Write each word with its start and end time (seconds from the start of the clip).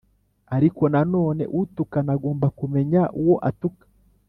ariko 0.55 0.83
nanone, 0.93 1.43
utukana 1.59 2.11
agomba 2.15 2.47
kumenya 2.59 3.01
uwo 3.21 3.35
atuka 3.49 3.85